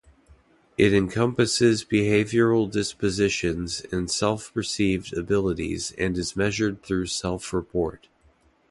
It 0.79 0.95
"encompasses 0.95 1.85
behavioral 1.85 2.67
dispositions 2.71 3.83
and 3.91 4.09
self 4.09 4.51
perceived 4.51 5.15
abilities 5.15 5.91
and 5.95 6.17
is 6.17 6.35
measured 6.35 6.81
through 6.81 7.05
self 7.05 7.53
report". 7.53 8.07